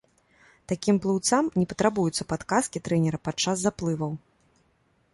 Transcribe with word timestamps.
Такім 0.71 0.95
плыўцам 1.03 1.51
не 1.59 1.67
патрабуюцца 1.73 2.23
падказкі 2.33 2.77
трэнера 2.91 3.23
падчас 3.29 3.57
заплываў. 3.69 4.21